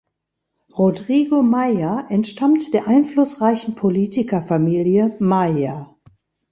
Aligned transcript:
Rodrigo 0.75 1.43
Maia 1.43 2.07
entstammt 2.09 2.73
der 2.73 2.87
einflussreichen 2.87 3.75
Politikerfamilie 3.75 5.15
Maia. 5.19 5.95